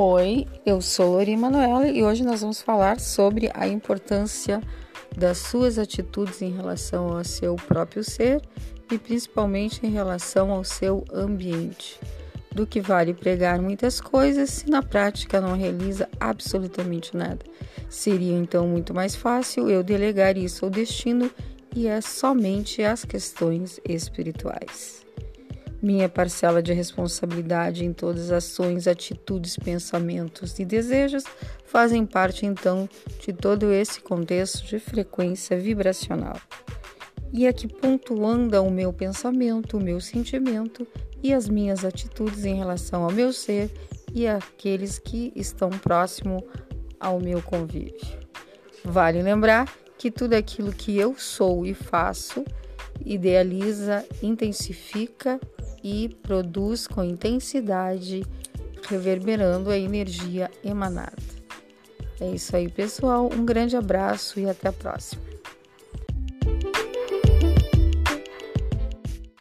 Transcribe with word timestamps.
Oi, 0.00 0.46
eu 0.64 0.80
sou 0.80 1.14
Lori 1.14 1.36
Manuela 1.36 1.88
e 1.88 2.04
hoje 2.04 2.22
nós 2.22 2.42
vamos 2.42 2.62
falar 2.62 3.00
sobre 3.00 3.50
a 3.52 3.66
importância 3.66 4.62
das 5.16 5.38
suas 5.38 5.76
atitudes 5.76 6.40
em 6.40 6.52
relação 6.52 7.16
ao 7.18 7.24
seu 7.24 7.56
próprio 7.56 8.04
ser 8.04 8.40
e 8.92 8.96
principalmente 8.96 9.84
em 9.84 9.90
relação 9.90 10.52
ao 10.52 10.62
seu 10.62 11.04
ambiente. 11.12 11.98
Do 12.52 12.64
que 12.64 12.80
vale 12.80 13.12
pregar 13.12 13.60
muitas 13.60 14.00
coisas 14.00 14.50
se 14.50 14.70
na 14.70 14.84
prática 14.84 15.40
não 15.40 15.56
realiza 15.56 16.08
absolutamente 16.20 17.16
nada. 17.16 17.44
Seria 17.88 18.38
então 18.38 18.68
muito 18.68 18.94
mais 18.94 19.16
fácil 19.16 19.68
eu 19.68 19.82
delegar 19.82 20.38
isso 20.38 20.64
ao 20.64 20.70
destino 20.70 21.28
e 21.74 21.88
é 21.88 22.00
somente 22.00 22.84
as 22.84 23.04
questões 23.04 23.80
espirituais. 23.84 25.04
Minha 25.80 26.08
parcela 26.08 26.60
de 26.60 26.72
responsabilidade 26.72 27.84
em 27.84 27.92
todas 27.92 28.32
as 28.32 28.44
ações, 28.44 28.88
atitudes, 28.88 29.56
pensamentos 29.56 30.58
e 30.58 30.64
desejos 30.64 31.22
fazem 31.64 32.04
parte 32.04 32.44
então 32.44 32.88
de 33.20 33.32
todo 33.32 33.72
esse 33.72 34.00
contexto 34.00 34.66
de 34.66 34.80
frequência 34.80 35.58
vibracional. 35.58 36.36
E 37.32 37.46
a 37.46 37.52
que 37.52 37.68
ponto 37.68 38.24
anda 38.26 38.60
o 38.60 38.70
meu 38.70 38.92
pensamento, 38.92 39.76
o 39.76 39.82
meu 39.82 40.00
sentimento 40.00 40.86
e 41.22 41.32
as 41.32 41.48
minhas 41.48 41.84
atitudes 41.84 42.44
em 42.44 42.56
relação 42.56 43.04
ao 43.04 43.12
meu 43.12 43.32
ser 43.32 43.70
e 44.12 44.26
àqueles 44.26 44.98
que 44.98 45.32
estão 45.36 45.70
próximo 45.70 46.44
ao 46.98 47.20
meu 47.20 47.40
convívio. 47.40 48.18
Vale 48.84 49.22
lembrar 49.22 49.72
que 49.96 50.10
tudo 50.10 50.34
aquilo 50.34 50.72
que 50.72 50.96
eu 50.96 51.14
sou 51.16 51.66
e 51.66 51.74
faço 51.74 52.44
idealiza, 53.04 54.04
intensifica 54.22 55.40
e 55.82 56.08
produz 56.22 56.86
com 56.86 57.04
intensidade, 57.04 58.24
reverberando 58.88 59.70
a 59.70 59.78
energia 59.78 60.50
emanada. 60.64 61.16
É 62.20 62.30
isso 62.30 62.54
aí, 62.56 62.68
pessoal. 62.68 63.30
Um 63.32 63.44
grande 63.44 63.76
abraço 63.76 64.40
e 64.40 64.48
até 64.48 64.68
a 64.68 64.72
próxima. 64.72 65.22